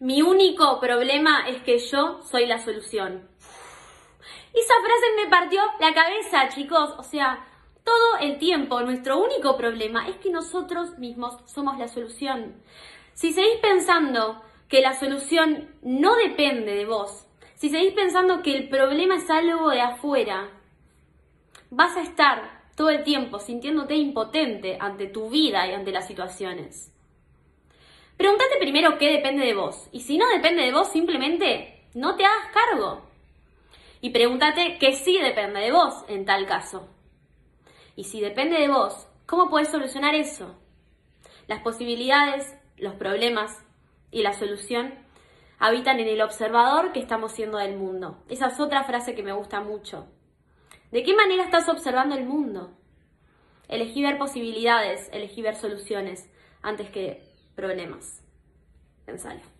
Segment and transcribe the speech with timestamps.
[0.00, 3.28] Mi único problema es que yo soy la solución.
[4.54, 6.94] Esa frase me partió la cabeza, chicos.
[6.98, 7.44] O sea,
[7.82, 12.62] todo el tiempo nuestro único problema es que nosotros mismos somos la solución.
[13.14, 18.68] Si seguís pensando que la solución no depende de vos, si seguís pensando que el
[18.68, 20.48] problema es algo de afuera,
[21.70, 26.92] vas a estar todo el tiempo sintiéndote impotente ante tu vida y ante las situaciones.
[28.68, 29.88] Primero qué depende de vos.
[29.92, 33.00] Y si no depende de vos, simplemente no te hagas cargo.
[34.02, 36.86] Y pregúntate qué sí depende de vos en tal caso.
[37.96, 40.54] Y si depende de vos, ¿cómo puedes solucionar eso?
[41.46, 43.58] Las posibilidades, los problemas
[44.10, 44.92] y la solución
[45.58, 48.22] habitan en el observador que estamos siendo del mundo.
[48.28, 50.08] Esa es otra frase que me gusta mucho.
[50.90, 52.76] ¿De qué manera estás observando el mundo?
[53.66, 56.30] Elegí ver posibilidades, elegí ver soluciones
[56.60, 57.22] antes que
[57.56, 58.27] problemas.
[59.08, 59.57] Pensalo.